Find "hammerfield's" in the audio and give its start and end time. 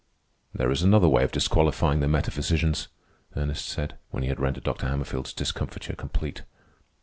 4.87-5.31